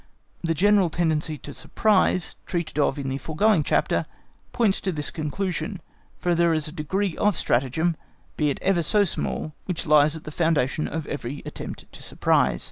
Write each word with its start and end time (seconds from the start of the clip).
The 0.43 0.55
general 0.55 0.89
tendency 0.89 1.37
to 1.37 1.53
surprise, 1.53 2.35
treated 2.47 2.79
of 2.79 2.97
in 2.97 3.07
the 3.07 3.19
foregoing 3.19 3.61
chapter, 3.61 4.07
points 4.51 4.81
to 4.81 4.91
this 4.91 5.11
conclusion, 5.11 5.79
for 6.17 6.33
there 6.33 6.55
is 6.55 6.67
a 6.67 6.71
degree 6.71 7.15
of 7.17 7.37
stratagem, 7.37 7.95
be 8.35 8.49
it 8.49 8.57
ever 8.63 8.81
so 8.81 9.03
small, 9.05 9.53
which 9.65 9.85
lies 9.85 10.15
at 10.15 10.23
the 10.23 10.31
foundation 10.31 10.87
of 10.87 11.05
every 11.05 11.43
attempt 11.45 11.85
to 11.91 12.01
surprise. 12.01 12.59